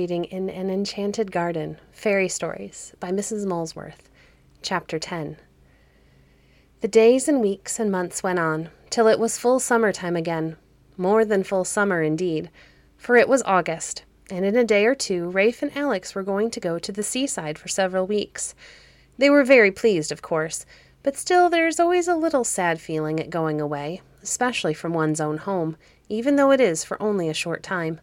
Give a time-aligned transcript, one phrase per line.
[0.00, 3.44] Reading In an Enchanted Garden Fairy Stories by Mrs.
[3.44, 4.08] Molesworth,
[4.62, 5.36] Chapter 10.
[6.80, 10.56] The days and weeks and months went on, till it was full summer time again.
[10.96, 12.48] More than full summer, indeed,
[12.96, 16.50] for it was August, and in a day or two Rafe and Alex were going
[16.52, 18.54] to go to the seaside for several weeks.
[19.18, 20.64] They were very pleased, of course,
[21.02, 25.36] but still there's always a little sad feeling at going away, especially from one's own
[25.36, 25.76] home,
[26.08, 28.00] even though it is for only a short time.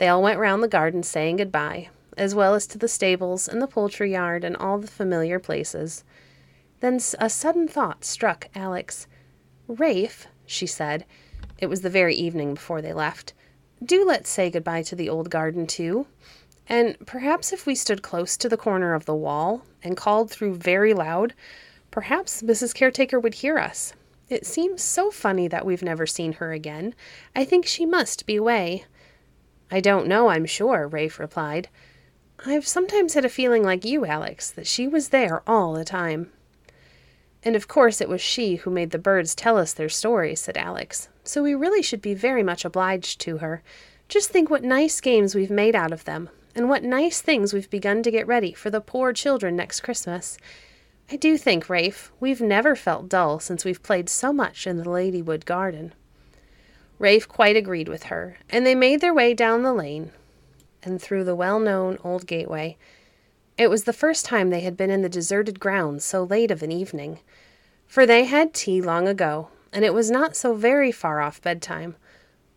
[0.00, 3.60] They all went round the garden saying good-bye, as well as to the stables and
[3.60, 6.04] the poultry yard and all the familiar places.
[6.80, 9.06] Then a sudden thought struck Alex.
[9.68, 11.04] Rafe, she said,
[11.58, 13.34] it was the very evening before they left,
[13.84, 16.06] do let's say good-bye to the old garden too.
[16.66, 20.54] And perhaps if we stood close to the corner of the wall and called through
[20.54, 21.34] very loud,
[21.90, 22.74] perhaps Mrs.
[22.74, 23.92] Caretaker would hear us.
[24.30, 26.94] It seems so funny that we've never seen her again.
[27.36, 28.86] I think she must be away.
[29.70, 31.68] I don't know, I'm sure, Rafe replied.
[32.44, 36.32] I've sometimes had a feeling like you, Alex, that she was there all the time.
[37.42, 40.56] And of course it was she who made the birds tell us their stories, said
[40.56, 43.62] Alex, so we really should be very much obliged to her.
[44.08, 47.70] Just think what nice games we've made out of them, and what nice things we've
[47.70, 50.36] begun to get ready for the poor children next Christmas.
[51.10, 54.84] I do think, Rafe, we've never felt dull since we've played so much in the
[54.84, 55.94] Ladywood garden.
[57.00, 60.12] Rafe quite agreed with her, and they made their way down the lane
[60.82, 62.76] and through the well known old gateway.
[63.56, 66.62] It was the first time they had been in the deserted grounds so late of
[66.62, 67.20] an evening,
[67.86, 71.96] for they had tea long ago, and it was not so very far off bedtime.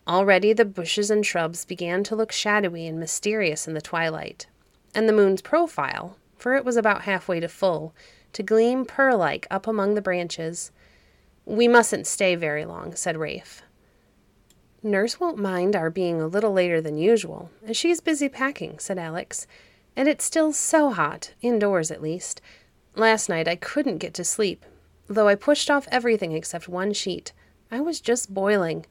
[0.05, 4.47] Already the bushes and shrubs began to look shadowy and mysterious in the twilight,
[4.93, 7.95] and the moon's profile, for it was about halfway to full,
[8.33, 10.69] to gleam pearl like up among the branches.
[11.45, 13.62] We mustn't stay very long, said Rafe.
[14.85, 18.79] Nurse won't mind our being a little later than usual, as she is busy packing,
[18.79, 19.47] said Alex.
[19.95, 22.41] And it's still so hot, indoors at least.
[22.93, 24.65] Last night I couldn't get to sleep,
[25.07, 27.31] though I pushed off everything except one sheet.
[27.71, 28.85] I was just boiling.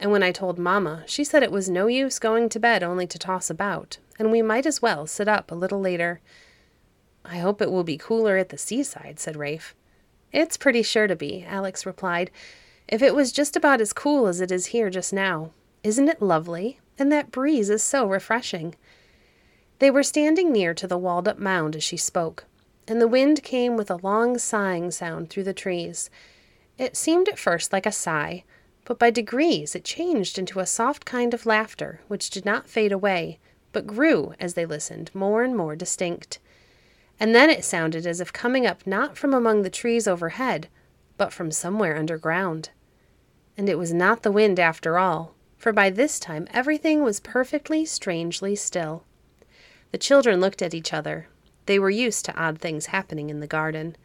[0.00, 3.06] And when I told Mamma, she said it was no use going to bed only
[3.06, 6.20] to toss about, and we might as well sit up a little later.
[7.22, 9.74] I hope it will be cooler at the seaside, said Rafe.
[10.32, 12.30] It's pretty sure to be, Alex replied
[12.88, 15.50] if it was just about as cool as it is here just now.
[15.84, 16.80] Isn't it lovely?
[16.98, 18.74] And that breeze is so refreshing.
[19.78, 22.44] They were standing near to the walled up mound as she spoke,
[22.88, 26.10] and the wind came with a long sighing sound through the trees.
[26.78, 28.44] It seemed at first like a sigh,
[28.84, 32.90] but by degrees it changed into a soft kind of laughter which did not fade
[32.90, 33.38] away,
[33.72, 36.38] but grew, as they listened, more and more distinct.
[37.20, 40.68] And then it sounded as if coming up not from among the trees overhead,
[41.18, 42.70] but from somewhere underground.
[43.58, 47.84] And it was not the wind after all, for by this time everything was perfectly,
[47.84, 49.02] strangely still.
[49.90, 51.26] The children looked at each other.
[51.66, 53.96] They were used to odd things happening in the garden.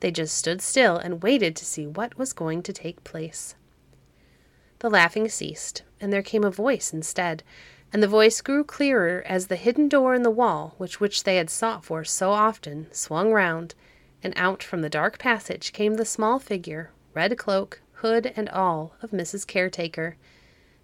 [0.00, 3.54] They just stood still and waited to see what was going to take place.
[4.80, 7.44] The laughing ceased, and there came a voice instead,
[7.92, 11.36] and the voice grew clearer as the hidden door in the wall, which which they
[11.36, 13.76] had sought for so often, swung round,
[14.24, 18.94] and out from the dark passage came the small figure, red cloak, hood and all,
[19.02, 19.46] of Mrs.
[19.46, 20.16] Caretaker.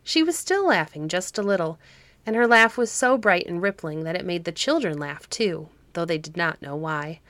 [0.03, 1.79] She was still laughing just a little,
[2.27, 5.69] and her laugh was so bright and rippling that it made the children laugh too,
[5.93, 7.21] though they did not know why.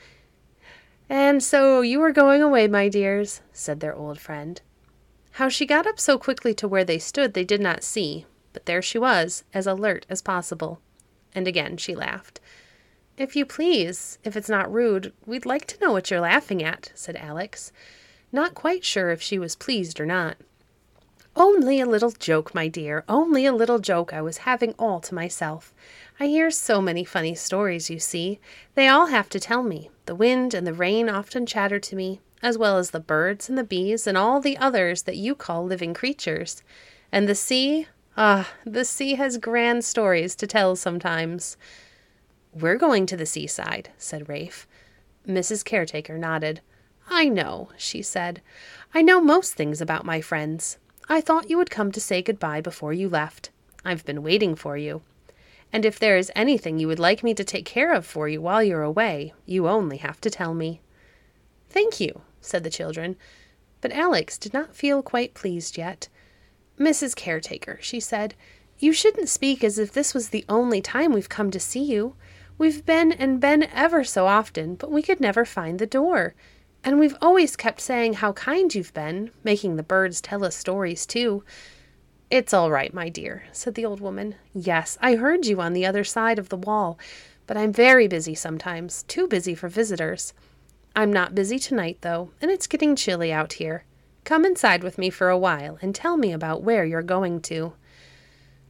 [1.08, 4.60] And so you are going away, my dears, said their old friend.
[5.32, 8.66] How she got up so quickly to where they stood they did not see, but
[8.66, 10.80] there she was, as alert as possible.
[11.34, 12.40] And again she laughed.
[13.16, 16.90] If you please, if it's not rude, we'd like to know what you're laughing at,
[16.94, 17.70] said Alex
[18.34, 20.36] not quite sure if she was pleased or not.
[21.36, 25.14] Only a little joke, my dear, only a little joke I was having all to
[25.14, 25.72] myself.
[26.20, 28.38] I hear so many funny stories, you see.
[28.74, 29.90] They all have to tell me.
[30.06, 33.58] The wind and the rain often chatter to me, as well as the birds and
[33.58, 36.62] the bees and all the others that you call living creatures.
[37.10, 41.56] And the sea, ah, the sea has grand stories to tell sometimes.
[42.52, 44.68] We're going to the seaside, said Rafe.
[45.26, 45.64] Mrs.
[45.64, 46.60] Caretaker nodded.
[47.08, 48.40] I know, she said.
[48.94, 50.78] I know most things about my friends.
[51.08, 53.50] I thought you would come to say good-bye before you left.
[53.84, 55.02] I've been waiting for you.
[55.72, 58.40] And if there is anything you would like me to take care of for you
[58.40, 60.80] while you're away, you only have to tell me.
[61.68, 63.16] Thank you, said the children,
[63.80, 66.08] but Alex did not feel quite pleased yet.
[66.78, 67.14] Mrs.
[67.14, 68.34] Caretaker, she said,
[68.78, 72.14] you shouldn't speak as if this was the only time we've come to see you.
[72.58, 76.34] We've been and been ever so often, but we could never find the door.
[76.84, 81.06] And we've always kept saying how kind you've been, making the birds tell us stories
[81.06, 81.42] too.
[82.30, 84.34] It's all right, my dear, said the old woman.
[84.52, 86.98] Yes, I heard you on the other side of the wall,
[87.46, 90.34] but I'm very busy sometimes, too busy for visitors.
[90.94, 93.84] I'm not busy tonight, though, and it's getting chilly out here.
[94.24, 97.72] Come inside with me for a while and tell me about where you're going to.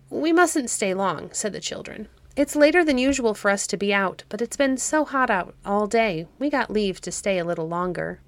[0.08, 2.08] We mustn't stay long, said the children.
[2.36, 5.54] It's later than usual for us to be out, but it's been so hot out
[5.64, 8.18] all day, we got leave to stay a little longer.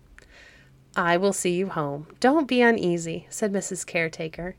[0.94, 2.06] I will see you home.
[2.20, 3.84] Don't be uneasy, said Mrs.
[3.84, 4.54] Caretaker.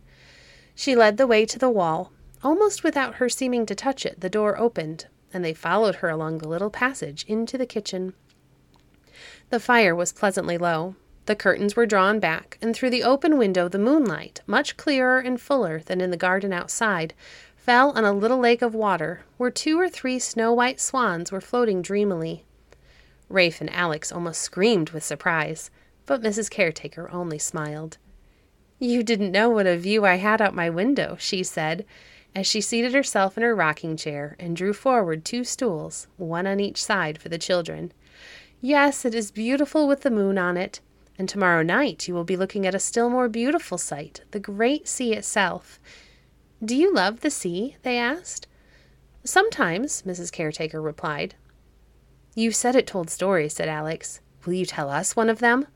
[0.76, 2.12] She led the way to the wall.
[2.44, 6.40] Almost without her seeming to touch it, the door opened, and they followed her along
[6.40, 8.14] the little passage into the kitchen.
[9.50, 10.96] The fire was pleasantly low.
[11.26, 15.40] The curtains were drawn back, and through the open window the moonlight, much clearer and
[15.40, 17.14] fuller than in the garden outside,
[17.68, 21.42] fell on a little lake of water where two or three snow white swans were
[21.42, 22.46] floating dreamily.
[23.28, 25.70] Rafe and Alex almost screamed with surprise,
[26.06, 26.50] but Mrs.
[26.50, 27.98] Caretaker only smiled.
[28.80, 31.86] You didn't know what a view I had out my window, she said,
[32.34, 36.62] as she seated herself in her rocking chair and drew forward two stools, one on
[36.62, 37.92] each side for the children.
[38.62, 40.80] Yes, it is beautiful with the moon on it,
[41.20, 44.88] and tomorrow night you will be looking at a still more beautiful sight, the great
[44.88, 45.82] sea itself.
[46.64, 47.78] Do you love the sea?
[47.84, 48.48] they asked.
[49.24, 50.32] Sometimes, Mrs.
[50.32, 51.36] Caretaker replied.
[52.34, 54.22] You said it told stories, said Alex.
[54.46, 55.68] Will you tell us one of them?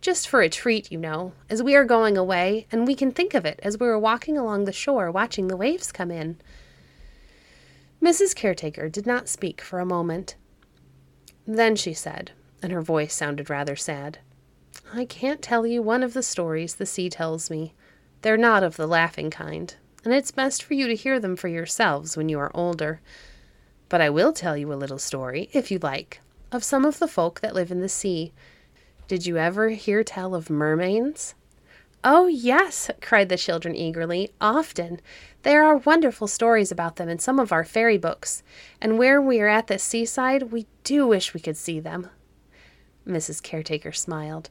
[0.00, 3.34] Just for a treat, you know, as we are going away, and we can think
[3.34, 6.36] of it as we are walking along the shore watching the waves come in.
[8.00, 8.34] Mrs.
[8.34, 10.36] Caretaker did not speak for a moment.
[11.46, 12.30] Then she said,
[12.62, 14.18] and her voice sounded rather sad,
[14.92, 17.74] I can't tell you one of the stories the sea tells me.
[18.22, 21.48] They're not of the laughing kind and it's best for you to hear them for
[21.48, 23.00] yourselves when you are older.
[23.88, 26.20] But I will tell you a little story, if you like,
[26.50, 28.32] of some of the folk that live in the sea.
[29.08, 31.34] Did you ever hear tell of mermaids?
[32.04, 35.00] Oh, yes, cried the children eagerly, often.
[35.42, 38.42] There are wonderful stories about them in some of our fairy books,
[38.80, 42.08] and where we are at the seaside, we do wish we could see them.
[43.06, 43.42] Mrs.
[43.42, 44.50] Caretaker smiled.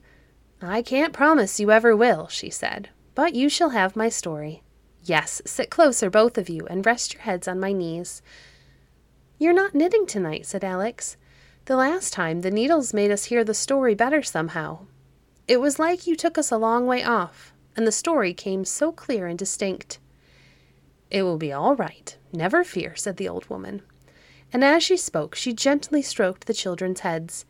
[0.61, 4.63] I can't promise you ever will, she said, but you shall have my story.
[5.03, 8.21] Yes, sit closer, both of you, and rest your heads on my knees.
[9.39, 11.17] You're not knitting tonight, said Alex.
[11.65, 14.85] The last time the needles made us hear the story better somehow.
[15.47, 18.91] It was like you took us a long way off, and the story came so
[18.91, 19.99] clear and distinct.
[21.09, 22.15] It will be all right.
[22.31, 23.81] Never fear, said the old woman.
[24.53, 27.45] And as she spoke, she gently stroked the children's heads.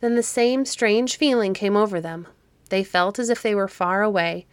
[0.00, 2.26] Then the same strange feeling came over them.
[2.68, 4.46] They felt as if they were far away,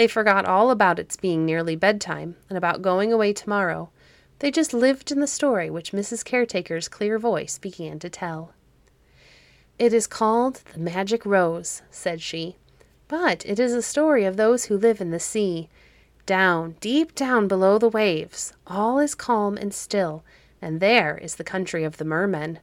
[0.00, 3.90] they forgot all about its being nearly bedtime and about going away tomorrow.
[4.38, 6.24] They just lived in the story which Mrs.
[6.24, 8.54] Caretaker's clear voice began to tell.
[9.78, 12.56] It is called The Magic Rose, said she,
[13.08, 15.68] but it is a story of those who live in the sea.
[16.24, 20.24] Down, deep down below the waves, all is calm and still,
[20.62, 22.60] and there is the country of the mermen.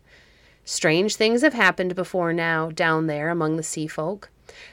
[0.65, 4.31] Strange things have happened before now down there among the sea folk.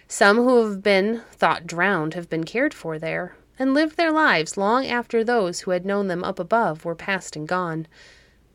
[0.08, 4.56] Some who have been thought drowned have been cared for there, and lived their lives
[4.56, 7.86] long after those who had known them up above were past and gone.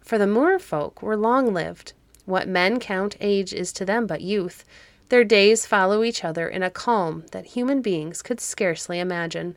[0.01, 1.93] For the merfolk were long lived.
[2.25, 4.63] What men count age is to them but youth.
[5.09, 9.55] Their days follow each other in a calm that human beings could scarcely imagine.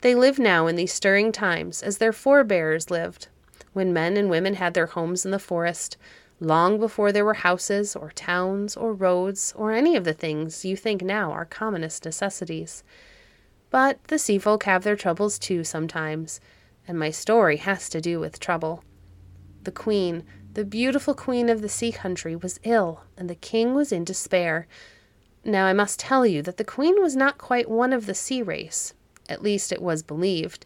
[0.00, 3.28] They live now in these stirring times as their forebears lived,
[3.72, 5.96] when men and women had their homes in the forest,
[6.40, 10.76] long before there were houses or towns or roads or any of the things you
[10.76, 12.84] think now are commonest necessities.
[13.70, 16.40] But the sea folk have their troubles too sometimes,
[16.86, 18.84] and my story has to do with trouble.
[19.64, 23.90] The queen, the beautiful queen of the sea country, was ill, and the king was
[23.90, 24.66] in despair.
[25.44, 28.42] Now I must tell you that the queen was not quite one of the sea
[28.42, 28.94] race,
[29.28, 30.64] at least it was believed.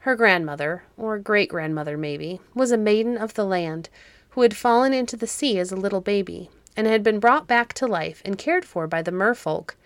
[0.00, 3.90] Her grandmother, or great grandmother maybe, was a maiden of the land
[4.30, 7.72] who had fallen into the sea as a little baby, and had been brought back
[7.74, 9.76] to life and cared for by the merfolk.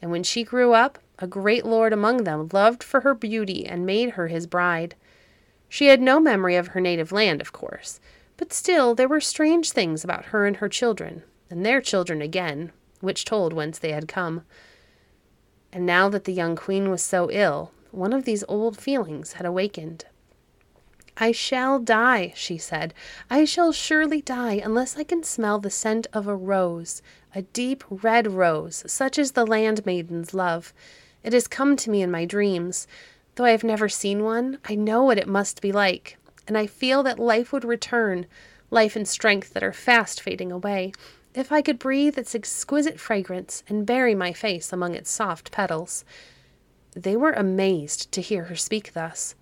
[0.00, 3.86] And when she grew up, a great lord among them loved for her beauty and
[3.86, 4.96] made her his bride.
[5.68, 8.00] She had no memory of her native land, of course,
[8.36, 12.72] but still there were strange things about her and her children, and their children again,
[13.00, 14.42] which told whence they had come.
[15.72, 19.46] And now that the young queen was so ill, one of these old feelings had
[19.46, 20.06] awakened.
[21.16, 22.94] I shall die, she said.
[23.28, 27.02] I shall surely die unless I can smell the scent of a rose,
[27.34, 30.72] a deep red rose, such as the land maidens love.
[31.22, 32.86] It has come to me in my dreams.
[33.34, 36.66] Though I have never seen one, I know what it must be like, and I
[36.66, 38.26] feel that life would return,
[38.70, 40.92] life and strength that are fast fading away,
[41.34, 46.04] if I could breathe its exquisite fragrance and bury my face among its soft petals.
[46.94, 49.34] They were amazed to hear her speak thus.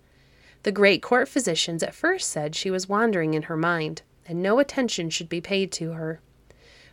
[0.63, 4.59] The great court physicians at first said she was wandering in her mind, and no
[4.59, 6.21] attention should be paid to her.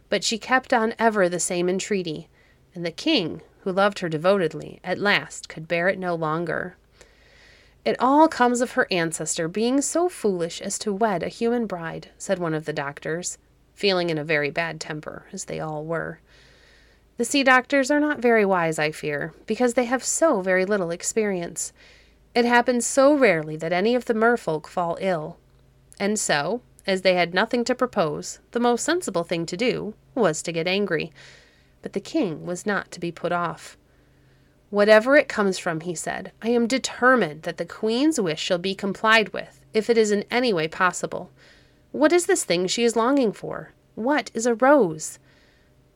[0.09, 2.29] But she kept on ever the same entreaty,
[2.75, 6.77] and the king, who loved her devotedly, at last could bear it no longer.
[7.85, 12.09] It all comes of her ancestor being so foolish as to wed a human bride,
[12.17, 13.39] said one of the doctors,
[13.75, 16.21] feeling in a very bad temper, as they all were.
[17.19, 20.91] The sea doctors are not very wise, I fear, because they have so very little
[20.91, 21.73] experience.
[22.39, 25.39] It happens so rarely that any of the merfolk fall ill.
[25.99, 30.41] And so, as they had nothing to propose, the most sensible thing to do was
[30.43, 31.11] to get angry.
[31.83, 33.77] But the king was not to be put off.
[34.71, 38.73] Whatever it comes from, he said, I am determined that the queen's wish shall be
[38.73, 41.33] complied with, if it is in any way possible.
[41.91, 43.73] What is this thing she is longing for?
[43.97, 45.19] What is a rose?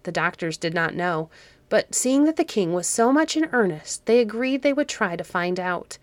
[0.02, 1.30] The doctors did not know,
[1.68, 5.14] but seeing that the king was so much in earnest, they agreed they would try
[5.14, 5.98] to find out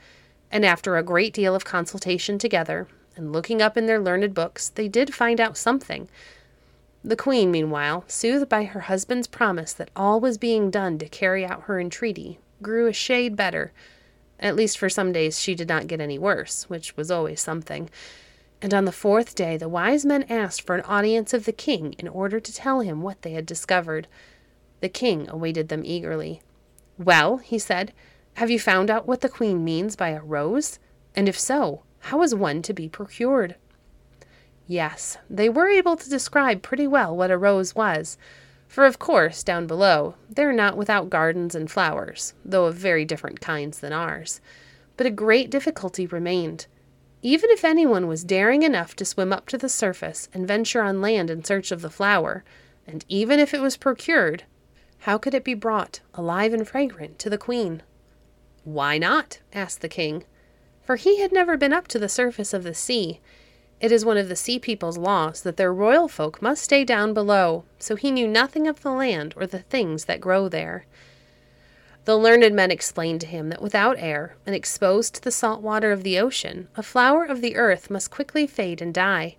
[0.52, 4.70] and after a great deal of consultation together, and looking up in their learned books,
[4.70, 6.08] they did find out something.
[7.04, 11.46] The queen, meanwhile, soothed by her husband's promise that all was being done to carry
[11.46, 13.72] out her entreaty, grew a shade better.
[14.40, 17.90] At least for some days she did not get any worse, which was always something.
[18.62, 21.94] And on the fourth day the wise men asked for an audience of the king
[22.00, 24.08] in order to tell him what they had discovered.
[24.82, 26.42] The king awaited them eagerly.
[26.98, 27.94] Well, he said,
[28.40, 30.80] have you found out what the queen means by a rose?
[31.14, 33.56] And if so, how is one to be procured?
[34.66, 38.18] Yes, they were able to describe pretty well what a rose was,
[38.66, 43.42] for of course, down below, they're not without gardens and flowers, though of very different
[43.42, 44.40] kinds than ours.
[44.96, 46.68] But a great difficulty remained.
[47.22, 51.02] Even if anyone was daring enough to swim up to the surface and venture on
[51.02, 52.46] land in search of the flower,
[52.88, 54.44] and even if it was procured,
[55.00, 57.84] how could it be brought, alive and fragrant, to the queen?
[58.64, 59.40] Why not?
[59.54, 60.26] asked the king.
[60.84, 63.20] For he had never been up to the surface of the sea.
[63.80, 67.14] It is one of the sea people's laws that their royal folk must stay down
[67.14, 70.86] below, so he knew nothing of the land or the things that grow there.
[72.06, 75.92] The learned men explained to him that without air, and exposed to the salt water
[75.92, 79.38] of the ocean, a flower of the earth must quickly fade and die.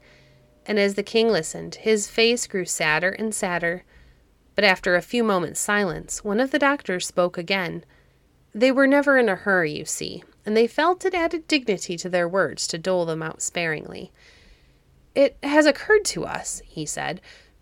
[0.64, 3.82] And as the king listened, his face grew sadder and sadder.
[4.54, 7.84] But after a few moments' silence, one of the doctors spoke again.
[8.54, 12.08] They were never in a hurry, you see, and they felt it added dignity to
[12.08, 14.10] their words to dole them out sparingly.
[15.14, 17.20] It has occurred to us, he said,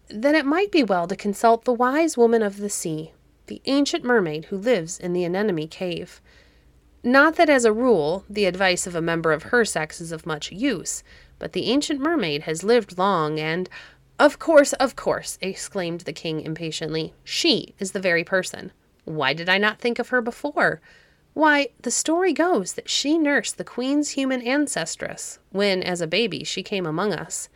[0.09, 3.13] that it might be well to consult the wise woman of the sea,
[3.47, 6.21] the ancient mermaid who lives in the anemone cave.
[7.03, 10.27] Not that, as a rule, the advice of a member of her sex is of
[10.27, 11.03] much use,
[11.39, 13.69] but the ancient mermaid has lived long and.
[14.19, 17.15] Of course, of course, exclaimed the king impatiently.
[17.23, 18.73] She is the very person.
[19.09, 20.81] Why did I not think of her before?
[21.33, 26.45] Why, the story goes that she nursed the queen's human ancestress when, as a baby,
[26.45, 27.49] she came among us.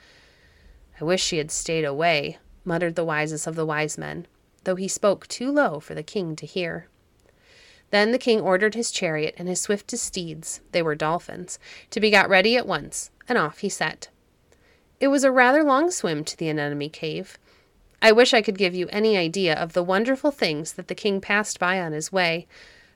[1.01, 4.27] I wish she had stayed away, muttered the wisest of the wise men,
[4.65, 6.87] though he spoke too low for the king to hear.
[7.91, 11.59] Then the king ordered his chariot and his swiftest steeds, they were dolphins,
[11.91, 14.09] to be got ready at once, and off he set.
[15.01, 17.37] It was a rather long swim to the anemone cave,
[18.05, 21.21] I wish I could give you any idea of the wonderful things that the king
[21.21, 22.49] passed by on his way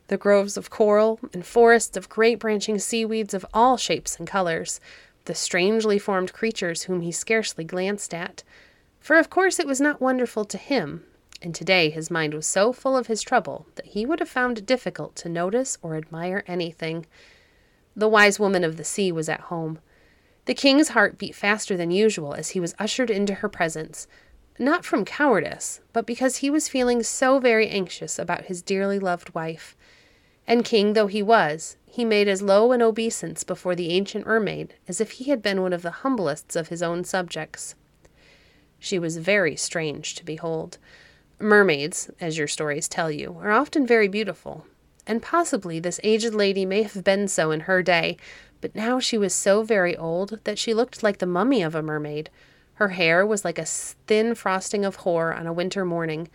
[0.09, 4.81] the groves of coral and forests of great branching seaweeds of all shapes and colors,
[5.25, 8.45] the strangely formed creatures whom he scarcely glanced at.
[9.01, 11.05] For of course it was not wonderful to him,
[11.43, 14.59] and today his mind was so full of his trouble that he would have found
[14.59, 17.07] it difficult to notice or admire anything.
[17.97, 19.81] The wise woman of the sea was at home.
[20.45, 24.07] The king's heart beat faster than usual as he was ushered into her presence
[24.59, 29.35] not from cowardice, but because he was feeling so very anxious about his dearly loved
[29.35, 29.77] wife.
[30.47, 34.75] And king though he was, he made as low an obeisance before the ancient mermaid
[34.87, 37.75] as if he had been one of the humblest of his own subjects.
[38.79, 40.79] She was very strange to behold.
[41.39, 44.67] Mermaids, as your stories tell you, are often very beautiful,
[45.07, 48.17] and possibly this aged lady may have been so in her day,
[48.61, 51.83] but now she was so very old that she looked like the mummy of a
[51.83, 52.31] mermaid
[52.77, 56.29] her hair was like a thin frosting of hoar on a winter morning.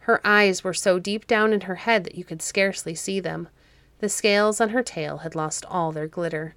[0.00, 3.48] Her eyes were so deep down in her head that you could scarcely see them.
[4.00, 6.54] The scales on her tail had lost all their glitter.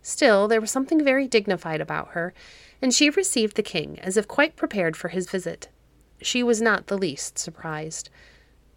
[0.00, 2.32] Still, there was something very dignified about her,
[2.80, 5.68] and she received the king as if quite prepared for his visit.
[6.22, 8.08] She was not the least surprised.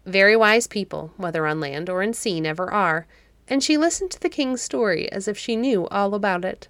[0.04, 3.06] Very wise people, whether on land or in sea, never are,
[3.48, 6.68] and she listened to the king's story as if she knew all about it.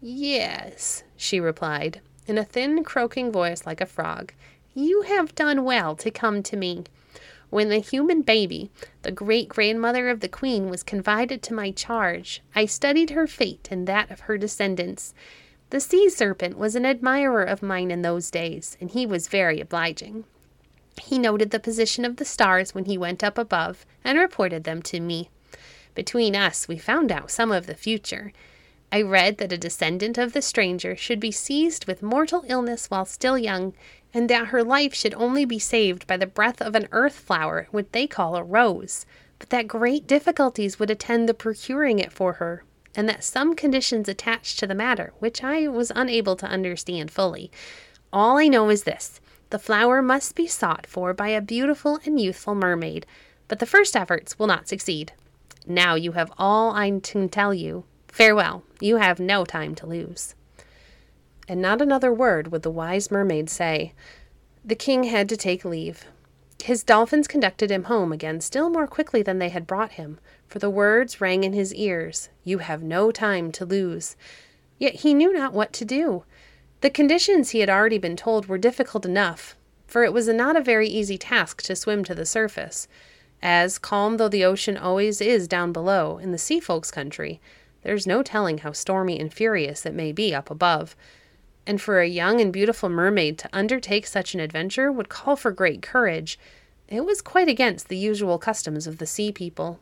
[0.00, 4.32] Yes, she replied, in a thin, croaking voice like a frog,
[4.74, 6.84] you have done well to come to me.
[7.48, 8.70] When the human baby,
[9.02, 13.68] the great grandmother of the queen, was confided to my charge, I studied her fate
[13.70, 15.14] and that of her descendants.
[15.70, 19.60] The sea serpent was an admirer of mine in those days, and he was very
[19.60, 20.24] obliging.
[21.02, 24.82] He noted the position of the stars when he went up above and reported them
[24.82, 25.30] to me.
[25.94, 28.32] Between us, we found out some of the future.
[28.96, 33.04] I read that a descendant of the stranger should be seized with mortal illness while
[33.04, 33.74] still young,
[34.14, 37.68] and that her life should only be saved by the breath of an earth flower,
[37.70, 39.04] which they call a rose,
[39.38, 44.08] but that great difficulties would attend the procuring it for her, and that some conditions
[44.08, 47.50] attached to the matter, which I was unable to understand fully.
[48.14, 52.18] All I know is this the flower must be sought for by a beautiful and
[52.18, 53.04] youthful mermaid,
[53.46, 55.12] but the first efforts will not succeed.
[55.66, 57.84] Now you have all I can tell you.
[58.08, 60.34] Farewell, you have no time to lose.
[61.48, 63.92] And not another word would the wise mermaid say.
[64.64, 66.06] The king had to take leave.
[66.64, 70.18] His dolphins conducted him home again still more quickly than they had brought him,
[70.48, 74.16] for the words rang in his ears You have no time to lose.
[74.78, 76.24] Yet he knew not what to do.
[76.80, 79.56] The conditions he had already been told were difficult enough,
[79.86, 82.88] for it was not a very easy task to swim to the surface,
[83.40, 87.40] as, calm though the ocean always is down below, in the sea folks' country,
[87.86, 90.96] there's no telling how stormy and furious it may be up above.
[91.68, 95.52] And for a young and beautiful mermaid to undertake such an adventure would call for
[95.52, 96.36] great courage.
[96.88, 99.78] It was quite against the usual customs of the sea people.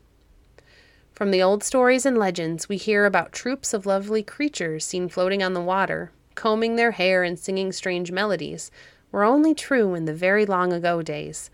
[1.15, 5.43] From the old stories and legends, we hear about troops of lovely creatures seen floating
[5.43, 8.71] on the water, combing their hair and singing strange melodies,
[9.13, 11.49] were only true in the very long ago days.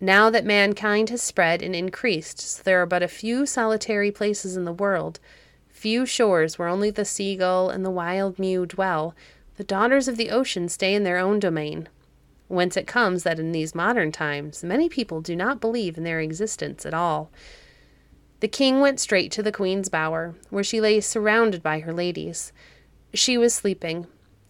[0.00, 4.56] Now that mankind has spread and increased, so there are but a few solitary places
[4.56, 5.20] in the world,
[5.76, 9.14] few shores where only the seagull and the wild mew dwell,
[9.56, 11.86] the daughters of the ocean stay in their own domain.
[12.48, 16.20] Whence it comes that in these modern times many people do not believe in their
[16.20, 17.30] existence at all.
[18.40, 22.52] The king went straight to the queen's bower, where she lay surrounded by her ladies.
[23.12, 24.06] She was sleeping,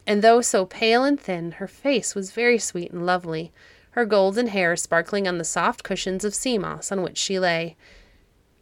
[0.06, 3.52] and though so pale and thin, her face was very sweet and lovely,
[3.90, 7.76] her golden hair sparkling on the soft cushions of sea moss on which she lay.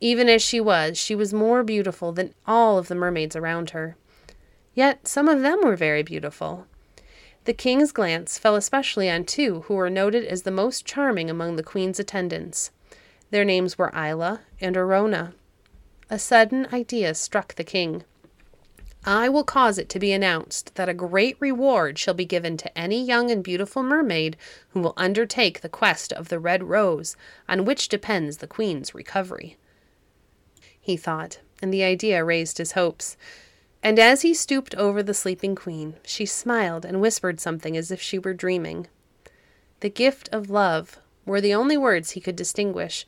[0.01, 3.97] Even as she was, she was more beautiful than all of the mermaids around her.
[4.75, 6.67] Yet some of them were very beautiful.
[7.45, 11.57] The king's glance fell especially on two who were noted as the most charming among
[11.57, 12.71] the queen's attendants.
[13.31, 15.35] Their names were Isla and Arona.
[16.11, 18.05] A sudden idea struck the king.
[19.05, 22.79] I will cause it to be announced that a great reward shall be given to
[22.79, 24.39] any young and beautiful mermaid
[24.71, 27.15] who will undertake the quest of the red rose,
[27.47, 29.59] on which depends the queen's recovery.
[30.85, 33.17] He thought, and the idea raised his hopes.
[33.83, 38.03] And as he stooped over the sleeping queen, she smiled and whispered something as if
[38.03, 38.89] she were dreaming.
[39.81, 43.07] The gift of love were the only words he could distinguish,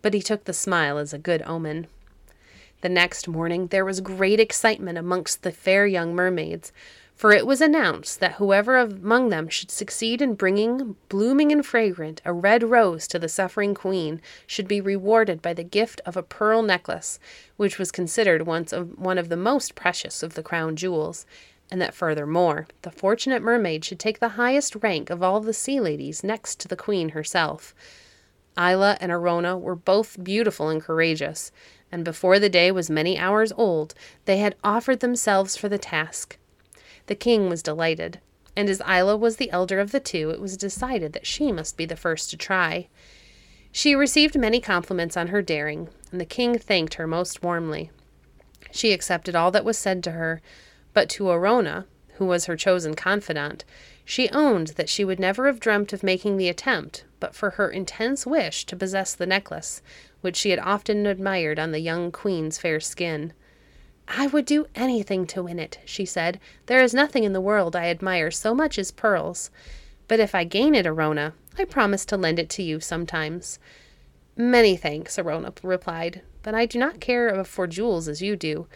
[0.00, 1.88] but he took the smile as a good omen.
[2.80, 6.72] The next morning there was great excitement amongst the fair young mermaids,
[7.20, 12.22] for it was announced that whoever among them should succeed in bringing, blooming and fragrant,
[12.24, 16.22] a red rose to the suffering queen should be rewarded by the gift of a
[16.22, 17.18] pearl necklace,
[17.58, 21.26] which was considered once of one of the most precious of the crown jewels,
[21.70, 25.78] and that furthermore, the fortunate mermaid should take the highest rank of all the sea
[25.78, 27.74] ladies next to the queen herself.
[28.58, 31.52] Isla and Arona were both beautiful and courageous,
[31.92, 33.92] and before the day was many hours old,
[34.24, 36.38] they had offered themselves for the task.
[37.10, 38.20] The king was delighted,
[38.54, 41.76] and as Isla was the elder of the two, it was decided that she must
[41.76, 42.86] be the first to try.
[43.72, 47.90] She received many compliments on her daring, and the king thanked her most warmly.
[48.70, 50.40] She accepted all that was said to her,
[50.94, 51.84] but to Arona,
[52.18, 53.64] who was her chosen confidant,
[54.04, 57.68] she owned that she would never have dreamt of making the attempt but for her
[57.68, 59.82] intense wish to possess the necklace,
[60.20, 63.32] which she had often admired on the young queen's fair skin.
[64.12, 66.40] I would do anything to win it, she said.
[66.66, 69.50] There is nothing in the world I admire so much as pearls.
[70.08, 73.60] But if I gain it, Arona, I promise to lend it to you sometimes.
[74.36, 78.66] Many thanks, Arona replied, but I do not care for jewels as you do.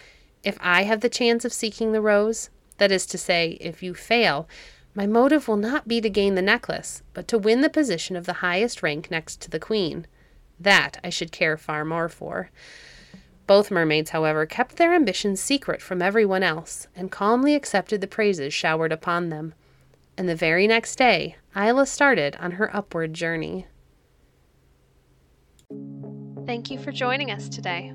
[0.45, 3.93] If I have the chance of seeking the rose, that is to say, if you
[3.93, 4.49] fail,
[4.95, 8.27] my motive will not be to gain the necklace, but to win the position of
[8.27, 10.07] the highest rank next to the queen.
[10.61, 12.51] That I should care far more for.
[13.47, 18.55] Both mermaids, however, kept their ambitions secret from everyone else and calmly accepted the praises
[18.55, 19.55] showered upon them.
[20.17, 23.67] And the very next day, Isla started on her upward journey.
[26.47, 27.93] Thank you for joining us today.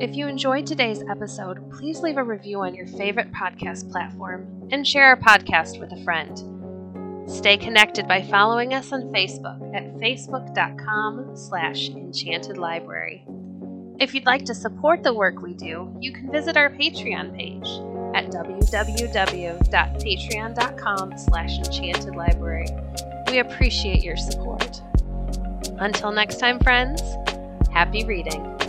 [0.00, 4.86] If you enjoyed today's episode, please leave a review on your favorite podcast platform and
[4.86, 7.30] share our podcast with a friend.
[7.30, 13.41] Stay connected by following us on Facebook at facebook.com slash enchantedlibrary.
[13.98, 17.66] If you'd like to support the work we do, you can visit our Patreon page
[18.14, 23.30] at www.patreon.com slash enchantedlibrary.
[23.30, 24.82] We appreciate your support.
[25.78, 27.02] Until next time, friends,
[27.72, 28.61] happy reading.